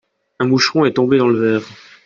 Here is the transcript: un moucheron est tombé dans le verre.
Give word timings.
un 0.39 0.47
moucheron 0.47 0.83
est 0.85 0.93
tombé 0.93 1.19
dans 1.19 1.27
le 1.27 1.37
verre. 1.37 1.61